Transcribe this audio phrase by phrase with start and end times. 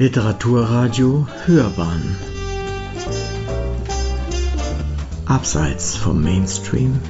[0.00, 2.16] Literaturradio Hörbahn.
[5.26, 7.00] Abseits vom Mainstream.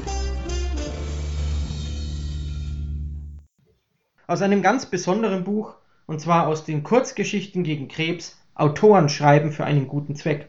[4.27, 5.75] Aus einem ganz besonderen Buch,
[6.07, 10.49] und zwar aus den Kurzgeschichten gegen Krebs, Autoren schreiben für einen guten Zweck.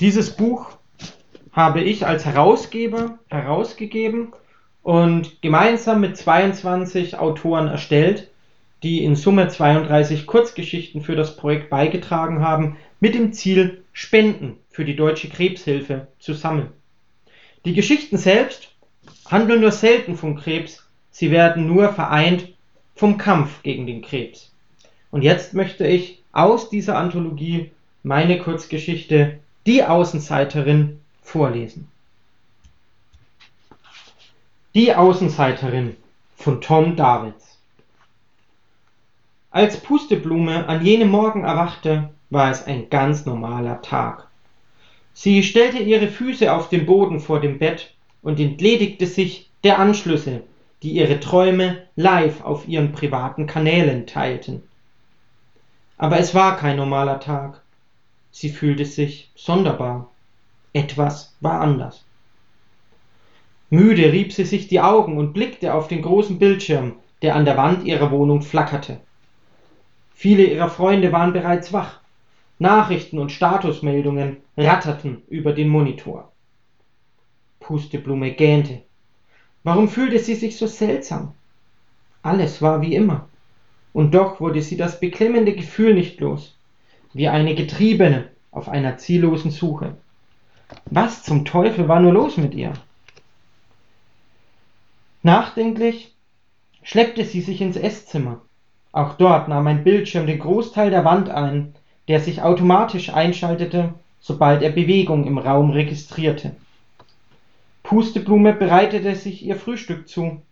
[0.00, 0.70] Dieses Buch
[1.52, 4.32] habe ich als Herausgeber herausgegeben
[4.82, 8.29] und gemeinsam mit 22 Autoren erstellt,
[8.82, 14.84] die in Summe 32 Kurzgeschichten für das Projekt beigetragen haben, mit dem Ziel, Spenden für
[14.84, 16.68] die Deutsche Krebshilfe zu sammeln.
[17.64, 18.70] Die Geschichten selbst
[19.26, 22.48] handeln nur selten vom Krebs, sie werden nur vereint
[22.94, 24.50] vom Kampf gegen den Krebs.
[25.10, 27.70] Und jetzt möchte ich aus dieser Anthologie
[28.02, 31.88] meine Kurzgeschichte Die Außenseiterin vorlesen.
[34.74, 35.96] Die Außenseiterin
[36.36, 37.49] von Tom Davids
[39.50, 44.28] als Pusteblume an jenem Morgen erwachte, war es ein ganz normaler Tag.
[45.12, 50.42] Sie stellte ihre Füße auf den Boden vor dem Bett und entledigte sich der Anschlüsse,
[50.82, 54.62] die ihre Träume live auf ihren privaten Kanälen teilten.
[55.98, 57.60] Aber es war kein normaler Tag.
[58.30, 60.10] Sie fühlte sich sonderbar.
[60.72, 62.04] Etwas war anders.
[63.68, 67.56] Müde rieb sie sich die Augen und blickte auf den großen Bildschirm, der an der
[67.56, 69.00] Wand ihrer Wohnung flackerte.
[70.20, 71.98] Viele ihrer Freunde waren bereits wach.
[72.58, 76.30] Nachrichten und Statusmeldungen ratterten über den Monitor.
[77.58, 78.82] Pusteblume gähnte.
[79.64, 81.32] Warum fühlte sie sich so seltsam?
[82.20, 83.30] Alles war wie immer.
[83.94, 86.54] Und doch wurde sie das beklemmende Gefühl nicht los,
[87.14, 89.96] wie eine Getriebene auf einer ziellosen Suche.
[90.84, 92.74] Was zum Teufel war nur los mit ihr?
[95.22, 96.14] Nachdenklich
[96.82, 98.42] schleppte sie sich ins Esszimmer
[98.92, 101.74] auch dort nahm ein Bildschirm den Großteil der Wand ein,
[102.08, 106.56] der sich automatisch einschaltete, sobald er Bewegung im Raum registrierte.
[107.82, 110.42] Pusteblume bereitete sich ihr Frühstück zu.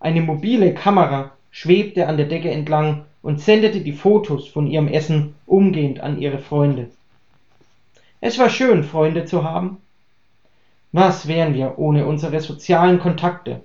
[0.00, 5.34] Eine mobile Kamera schwebte an der Decke entlang und sendete die Fotos von ihrem Essen
[5.46, 6.90] umgehend an ihre Freunde.
[8.20, 9.78] Es war schön, Freunde zu haben.
[10.92, 13.60] Was wären wir ohne unsere sozialen Kontakte?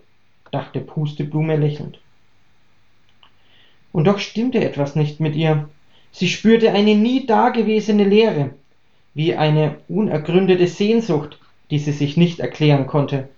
[0.52, 2.00] dachte Pusteblume lächelnd.
[3.92, 5.70] Und doch stimmte etwas nicht mit ihr.
[6.12, 8.52] Sie spürte eine nie dagewesene Leere,
[9.14, 13.30] wie eine unergründete Sehnsucht, die sie sich nicht erklären konnte.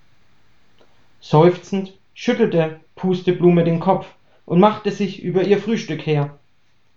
[1.22, 4.08] Seufzend schüttelte Pusteblume den Kopf
[4.46, 6.38] und machte sich über ihr Frühstück her.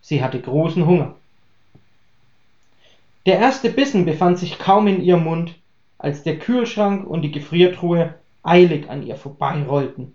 [0.00, 1.14] Sie hatte großen Hunger.
[3.26, 5.54] Der erste Bissen befand sich kaum in ihrem Mund,
[5.98, 10.14] als der Kühlschrank und die Gefriertruhe eilig an ihr vorbeirollten.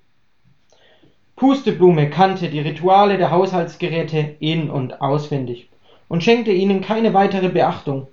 [1.41, 5.69] Pusteblume kannte die Rituale der Haushaltsgeräte in und auswendig
[6.07, 8.05] und schenkte ihnen keine weitere Beachtung.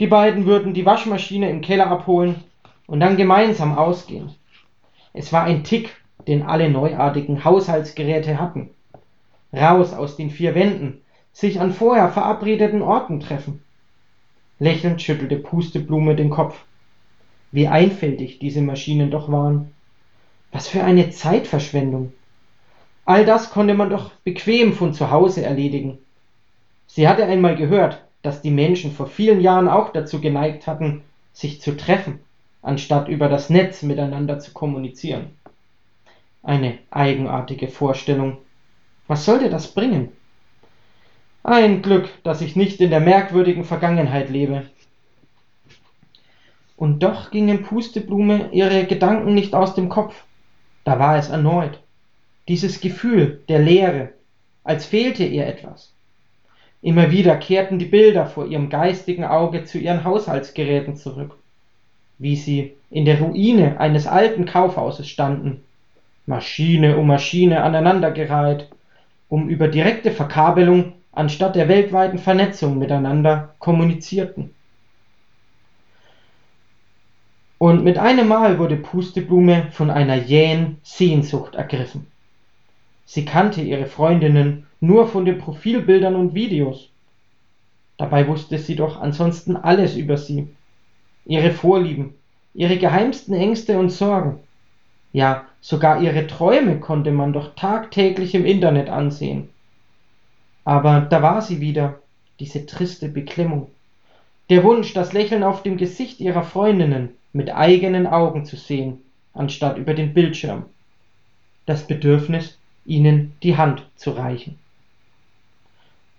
[0.00, 2.42] Die beiden würden die Waschmaschine im Keller abholen
[2.88, 4.34] und dann gemeinsam ausgehen.
[5.12, 5.94] Es war ein Tick,
[6.26, 8.70] den alle neuartigen Haushaltsgeräte hatten.
[9.52, 11.02] Raus aus den vier Wänden,
[11.32, 13.62] sich an vorher verabredeten Orten treffen.
[14.58, 16.64] Lächelnd schüttelte Pusteblume den Kopf.
[17.52, 19.70] Wie einfältig diese Maschinen doch waren.
[20.50, 22.12] Was für eine Zeitverschwendung.
[23.10, 25.98] All das konnte man doch bequem von zu Hause erledigen.
[26.86, 31.60] Sie hatte einmal gehört, dass die Menschen vor vielen Jahren auch dazu geneigt hatten, sich
[31.60, 32.20] zu treffen,
[32.62, 35.36] anstatt über das Netz miteinander zu kommunizieren.
[36.44, 38.38] Eine eigenartige Vorstellung.
[39.08, 40.12] Was sollte das bringen?
[41.42, 44.66] Ein Glück, dass ich nicht in der merkwürdigen Vergangenheit lebe.
[46.76, 50.14] Und doch gingen Pusteblume ihre Gedanken nicht aus dem Kopf.
[50.84, 51.80] Da war es erneut
[52.50, 54.08] dieses Gefühl der Leere,
[54.64, 55.92] als fehlte ihr etwas.
[56.82, 61.36] Immer wieder kehrten die Bilder vor ihrem geistigen Auge zu ihren Haushaltsgeräten zurück,
[62.18, 65.62] wie sie in der Ruine eines alten Kaufhauses standen,
[66.26, 68.66] Maschine um Maschine aneinandergereiht,
[69.28, 74.52] um über direkte Verkabelung anstatt der weltweiten Vernetzung miteinander kommunizierten.
[77.58, 82.10] Und mit einem Mal wurde Pusteblume von einer jähen Sehnsucht ergriffen.
[83.12, 86.90] Sie kannte ihre Freundinnen nur von den Profilbildern und Videos.
[87.96, 90.46] Dabei wusste sie doch ansonsten alles über sie.
[91.26, 92.14] Ihre Vorlieben,
[92.54, 94.38] ihre geheimsten Ängste und Sorgen.
[95.12, 99.48] Ja, sogar ihre Träume konnte man doch tagtäglich im Internet ansehen.
[100.62, 101.98] Aber da war sie wieder,
[102.38, 103.72] diese triste Beklemmung.
[104.50, 109.02] Der Wunsch, das Lächeln auf dem Gesicht ihrer Freundinnen mit eigenen Augen zu sehen,
[109.34, 110.66] anstatt über den Bildschirm.
[111.66, 112.59] Das Bedürfnis,
[112.90, 114.58] ihnen die Hand zu reichen.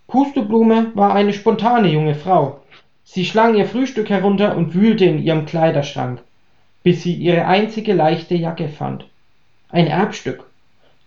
[0.07, 2.61] Pusteblume war eine spontane junge Frau.
[3.03, 6.21] Sie schlang ihr Frühstück herunter und wühlte in ihrem Kleiderschrank,
[6.83, 9.07] bis sie ihre einzige leichte Jacke fand.
[9.69, 10.45] Ein Erbstück,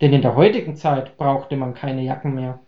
[0.01, 2.61] denn in der heutigen Zeit brauchte man keine Jacken mehr.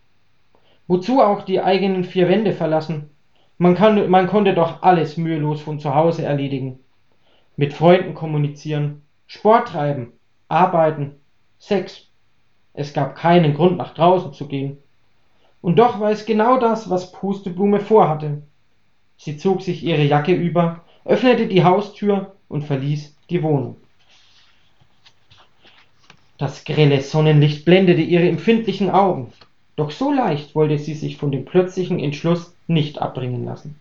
[0.86, 3.10] Wozu auch die eigenen vier Wände verlassen?
[3.58, 6.78] Man, kann, man konnte doch alles mühelos von zu Hause erledigen.
[7.56, 10.12] Mit Freunden kommunizieren, Sport treiben,
[10.48, 11.16] arbeiten,
[11.58, 12.06] Sex.
[12.76, 14.76] Es gab keinen Grund, nach draußen zu gehen.
[15.62, 18.42] Und doch war es genau das, was Pusteblume vorhatte.
[19.16, 23.76] Sie zog sich ihre Jacke über, öffnete die Haustür und verließ die Wohnung.
[26.36, 29.32] Das grelle Sonnenlicht blendete ihre empfindlichen Augen,
[29.74, 33.76] doch so leicht wollte sie sich von dem plötzlichen Entschluss nicht abbringen lassen.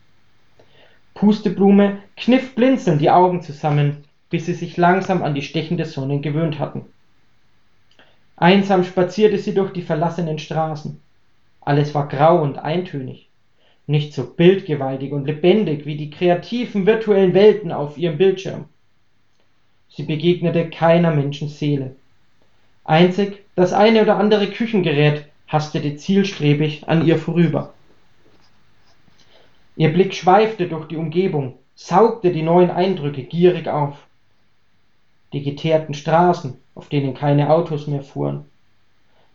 [1.12, 6.58] Pusteblume kniff blinzelnd die Augen zusammen, bis sie sich langsam an die stechende Sonne gewöhnt
[6.58, 6.86] hatten.
[8.36, 11.00] Einsam spazierte sie durch die verlassenen Straßen.
[11.60, 13.28] Alles war grau und eintönig,
[13.86, 18.66] nicht so bildgewaltig und lebendig wie die kreativen virtuellen Welten auf ihrem Bildschirm.
[19.88, 21.96] Sie begegnete keiner Menschenseele.
[22.84, 27.72] Einzig das eine oder andere Küchengerät hastete zielstrebig an ihr vorüber.
[29.76, 33.96] Ihr Blick schweifte durch die Umgebung, saugte die neuen Eindrücke gierig auf.
[35.32, 38.44] Die geteerten Straßen, auf denen keine Autos mehr fuhren,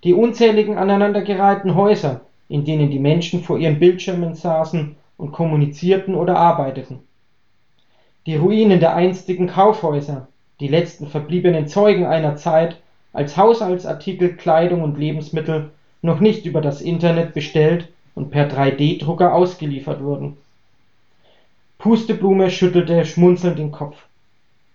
[0.06, 6.38] die unzähligen aneinandergereihten Häuser, in denen die Menschen vor ihren Bildschirmen saßen und kommunizierten oder
[6.38, 7.00] arbeiteten,
[8.26, 10.28] die Ruinen der einstigen Kaufhäuser,
[10.60, 12.78] die letzten verbliebenen Zeugen einer Zeit,
[13.14, 15.72] als Haushaltsartikel, Kleidung und Lebensmittel
[16.02, 20.38] noch nicht über das Internet bestellt und per 3D-Drucker ausgeliefert wurden.
[21.80, 23.98] Pusteblume schüttelte schmunzelnd den Kopf.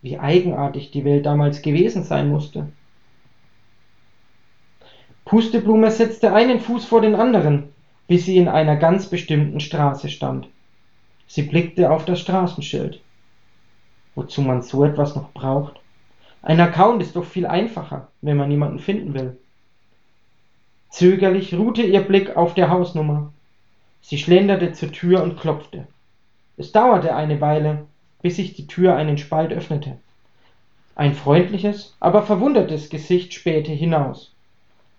[0.07, 2.69] Wie eigenartig die Welt damals gewesen sein musste.
[5.25, 7.73] Pusteblume setzte einen Fuß vor den anderen,
[8.07, 10.47] bis sie in einer ganz bestimmten Straße stand.
[11.27, 13.01] Sie blickte auf das Straßenschild.
[14.15, 15.81] Wozu man so etwas noch braucht?
[16.41, 19.37] Ein Account ist doch viel einfacher, wenn man jemanden finden will.
[20.89, 23.33] Zögerlich ruhte ihr Blick auf der Hausnummer.
[24.03, 25.89] Sie schlenderte zur Tür und klopfte.
[26.57, 27.89] Es dauerte eine Weile,
[28.27, 29.99] bis sich die Tür einen Spalt öffnete.
[30.97, 34.33] Ein freundliches, aber verwundertes Gesicht spähte hinaus,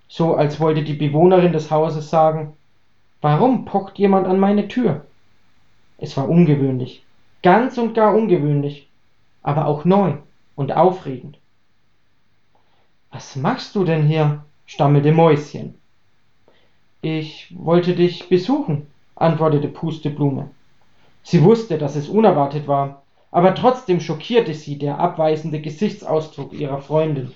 [0.08, 2.54] so als wollte die Bewohnerin des Hauses sagen
[3.20, 5.06] Warum pocht jemand an meine Tür?
[5.98, 7.04] Es war ungewöhnlich,
[7.44, 8.88] ganz und gar ungewöhnlich,
[9.44, 10.14] aber auch neu
[10.56, 11.38] und aufregend.
[13.12, 14.46] Was machst du denn hier?
[14.66, 15.76] stammelte Mäuschen.
[17.02, 20.50] Ich wollte dich besuchen, antwortete Pusteblume.
[21.24, 23.02] Sie wusste, dass es unerwartet war,
[23.32, 27.32] aber trotzdem schockierte sie der abweisende Gesichtsausdruck ihrer Freundin.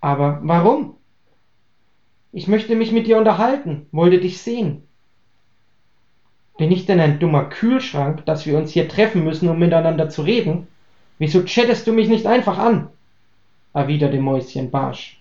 [0.00, 0.96] Aber warum?
[2.32, 4.82] Ich möchte mich mit dir unterhalten, wollte dich sehen.
[6.58, 10.22] Bin ich denn ein dummer Kühlschrank, dass wir uns hier treffen müssen, um miteinander zu
[10.22, 10.66] reden?
[11.18, 12.88] Wieso chattest du mich nicht einfach an?
[13.72, 15.20] erwiderte Mäuschen barsch.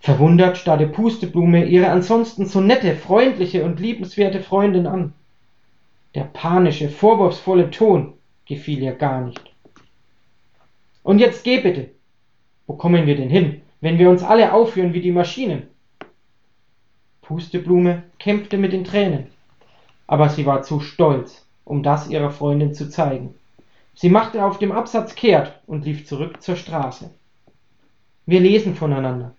[0.00, 5.12] Verwundert starrte Pusteblume ihre ansonsten so nette, freundliche und liebenswerte Freundin an.
[6.14, 8.14] Der panische, vorwurfsvolle Ton
[8.46, 9.42] gefiel ihr gar nicht.
[11.02, 11.90] Und jetzt geh bitte.
[12.66, 15.68] Wo kommen wir denn hin, wenn wir uns alle aufführen wie die Maschinen?
[17.22, 19.26] Pusteblume kämpfte mit den Tränen,
[20.06, 23.34] aber sie war zu stolz, um das ihrer Freundin zu zeigen.
[23.94, 27.10] Sie machte auf dem Absatz kehrt und lief zurück zur Straße.
[28.26, 29.34] Wir lesen voneinander.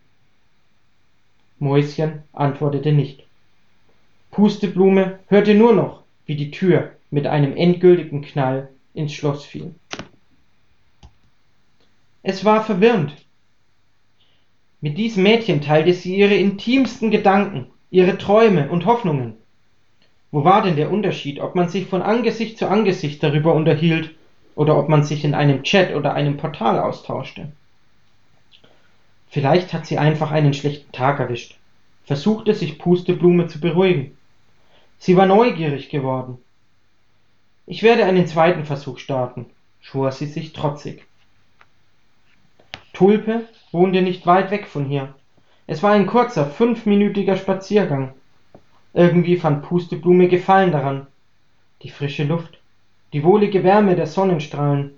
[1.59, 3.25] Mäuschen antwortete nicht.
[4.31, 9.73] Pusteblume hörte nur noch, wie die Tür mit einem endgültigen Knall ins Schloss fiel.
[12.21, 13.13] Es war verwirrend.
[14.81, 19.35] Mit diesem Mädchen teilte sie ihre intimsten Gedanken, ihre Träume und Hoffnungen.
[20.31, 24.15] Wo war denn der Unterschied, ob man sich von Angesicht zu Angesicht darüber unterhielt
[24.55, 27.51] oder ob man sich in einem Chat oder einem Portal austauschte.
[29.29, 31.57] Vielleicht hat sie einfach einen schlechten Tag erwischt,
[32.05, 34.17] versuchte sich Pusteblume zu beruhigen.
[35.05, 36.37] Sie war neugierig geworden.
[37.67, 39.47] Ich werde einen zweiten Versuch starten,
[39.81, 41.05] schwor sie sich trotzig.
[42.93, 43.41] Tulpe
[43.73, 45.13] wohnte nicht weit weg von hier.
[45.67, 48.13] Es war ein kurzer, fünfminütiger Spaziergang.
[48.93, 51.07] Irgendwie fand Pusteblume Gefallen daran.
[51.81, 52.57] Die frische Luft,
[53.11, 54.91] die wohlige Wärme der Sonnenstrahlen,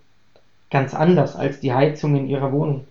[0.70, 2.86] ganz anders als die Heizung in ihrer Wohnung.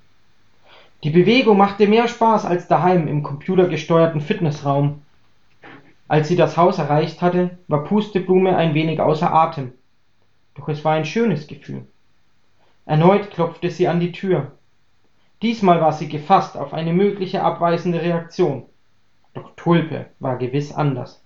[1.05, 5.01] Die Bewegung machte mehr Spaß als daheim im computergesteuerten Fitnessraum.
[6.07, 9.73] Als sie das Haus erreicht hatte, war Pusteblume ein wenig außer Atem.
[10.55, 11.87] Doch es war ein schönes Gefühl.
[12.87, 14.53] Erneut klopfte sie an die Tür.
[15.43, 18.67] Diesmal war sie gefasst auf eine mögliche abweisende Reaktion.
[19.33, 21.23] Doch Tulpe war gewiss anders.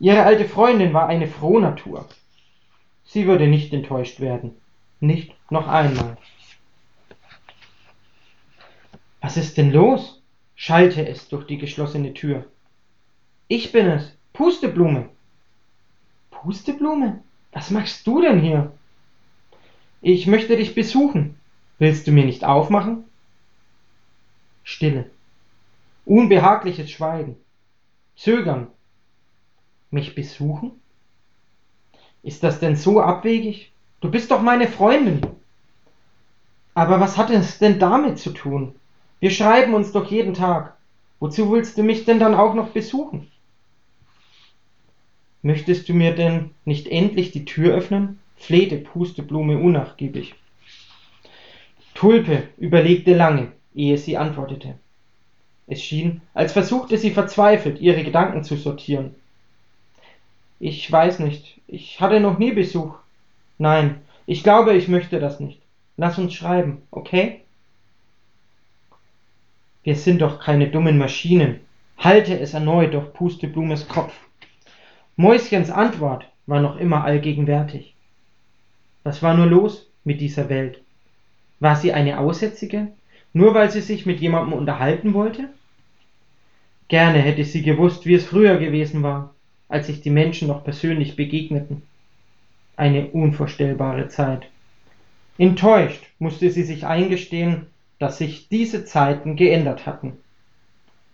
[0.00, 2.06] Ihre alte Freundin war eine Frohnatur.
[3.04, 4.56] Sie würde nicht enttäuscht werden.
[5.00, 6.16] Nicht noch einmal.
[9.20, 10.22] Was ist denn los?
[10.56, 12.44] schallte es durch die geschlossene Tür.
[13.50, 15.08] Ich bin es, Pusteblume.
[16.30, 17.22] Pusteblume?
[17.52, 18.72] Was machst du denn hier?
[20.02, 21.40] Ich möchte dich besuchen.
[21.78, 23.04] Willst du mir nicht aufmachen?
[24.64, 25.10] Stille.
[26.04, 27.36] Unbehagliches Schweigen.
[28.16, 28.66] Zögern.
[29.90, 30.72] Mich besuchen?
[32.22, 33.72] Ist das denn so abwegig?
[34.02, 35.22] Du bist doch meine Freundin.
[36.74, 38.74] Aber was hat es denn damit zu tun?
[39.20, 40.76] Wir schreiben uns doch jeden Tag.
[41.18, 43.26] Wozu willst du mich denn dann auch noch besuchen?
[45.42, 48.18] Möchtest du mir denn nicht endlich die Tür öffnen?
[48.36, 50.34] flehte Pusteblume unnachgiebig.
[51.94, 54.78] Tulpe überlegte lange, ehe sie antwortete.
[55.66, 59.14] Es schien, als versuchte sie verzweifelt, ihre Gedanken zu sortieren.
[60.60, 62.94] Ich weiß nicht, ich hatte noch nie Besuch.
[63.58, 65.60] Nein, ich glaube, ich möchte das nicht.
[65.96, 67.42] Lass uns schreiben, okay?
[69.82, 71.60] Wir sind doch keine dummen Maschinen,
[71.96, 74.14] halte es erneut durch Pusteblumes Kopf.
[75.20, 77.92] Mäuschens Antwort war noch immer allgegenwärtig.
[79.02, 80.80] Was war nur los mit dieser Welt?
[81.58, 82.92] War sie eine Aussätzige,
[83.32, 85.48] nur weil sie sich mit jemandem unterhalten wollte?
[86.86, 89.34] Gerne hätte sie gewusst, wie es früher gewesen war,
[89.68, 91.82] als sich die Menschen noch persönlich begegneten.
[92.76, 94.48] Eine unvorstellbare Zeit.
[95.36, 97.66] Enttäuscht musste sie sich eingestehen,
[97.98, 100.16] dass sich diese Zeiten geändert hatten.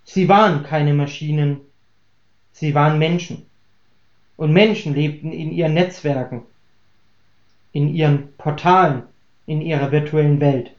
[0.05, 1.63] Sie waren keine Maschinen,
[2.53, 3.47] sie waren Menschen.
[4.37, 6.43] Und Menschen lebten in ihren Netzwerken,
[7.73, 9.05] in ihren Portalen,
[9.47, 10.73] in ihrer virtuellen Welt.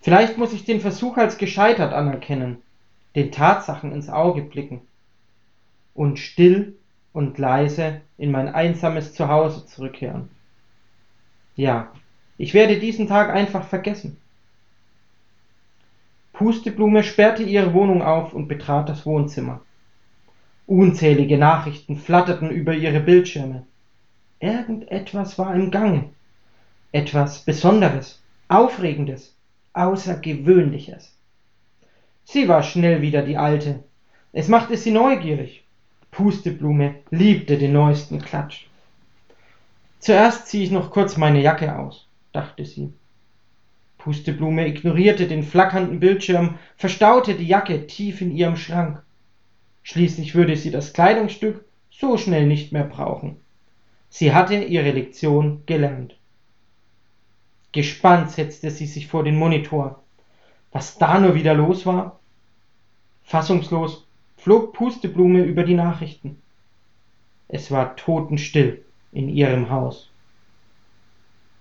[0.00, 2.62] Vielleicht muss ich den Versuch als gescheitert anerkennen,
[3.14, 4.80] den Tatsachen ins Auge blicken
[5.94, 6.76] und still
[7.12, 10.28] und leise in mein einsames Zuhause zurückkehren.
[11.56, 11.92] Ja,
[12.36, 14.16] ich werde diesen Tag einfach vergessen.
[16.32, 19.60] Pusteblume sperrte ihre Wohnung auf und betrat das Wohnzimmer.
[20.68, 23.64] Unzählige Nachrichten flatterten über ihre Bildschirme.
[24.38, 26.10] Irgendetwas war im Gange.
[26.92, 29.34] Etwas Besonderes, Aufregendes,
[29.72, 31.16] Außergewöhnliches.
[32.24, 33.82] Sie war schnell wieder die Alte.
[34.34, 35.64] Es machte sie neugierig.
[36.10, 38.66] Pusteblume liebte den neuesten Klatsch.
[40.00, 42.92] Zuerst ziehe ich noch kurz meine Jacke aus, dachte sie.
[43.96, 49.02] Pusteblume ignorierte den flackernden Bildschirm, verstaute die Jacke tief in ihrem Schrank.
[49.90, 53.40] Schließlich würde sie das Kleidungsstück so schnell nicht mehr brauchen.
[54.10, 56.18] Sie hatte ihre Lektion gelernt.
[57.72, 60.04] Gespannt setzte sie sich vor den Monitor.
[60.72, 62.20] Was da nur wieder los war?
[63.22, 66.42] Fassungslos flog Pusteblume über die Nachrichten.
[67.48, 70.10] Es war totenstill in ihrem Haus.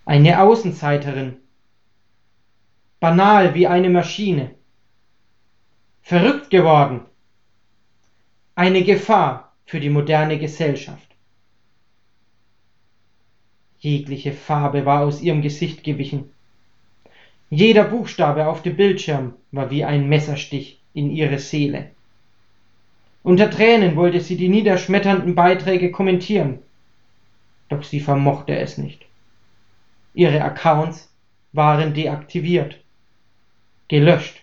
[0.04, 1.38] Eine Außenseiterin
[3.00, 4.52] banal wie eine Maschine.
[6.02, 7.07] Verrückt geworden.
[8.58, 11.08] Eine Gefahr für die moderne Gesellschaft.
[13.78, 16.32] Jegliche Farbe war aus ihrem Gesicht gewichen.
[17.52, 21.92] Jeder Buchstabe auf dem Bildschirm war wie ein Messerstich in ihre Seele.
[23.22, 26.58] Unter Tränen wollte sie die niederschmetternden Beiträge kommentieren,
[27.70, 29.06] doch sie vermochte es nicht.
[30.16, 31.14] Ihre Accounts
[31.54, 32.80] waren deaktiviert
[33.88, 34.42] gelöscht.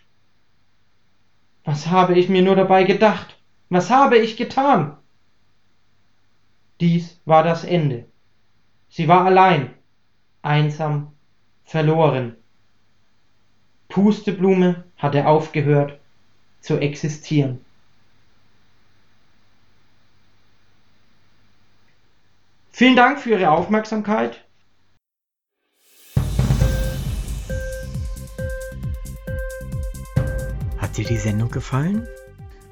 [1.64, 3.34] Was habe ich mir nur dabei gedacht?
[3.74, 4.96] Was habe ich getan?
[6.80, 8.06] Dies war das Ende.
[8.88, 9.74] Sie war allein,
[10.42, 11.10] einsam,
[11.64, 12.36] verloren.
[13.88, 15.98] Pusteblume hatte aufgehört
[16.60, 17.64] zu existieren.
[22.70, 24.44] Vielen Dank für Ihre Aufmerksamkeit.
[30.78, 32.06] Hat dir die Sendung gefallen?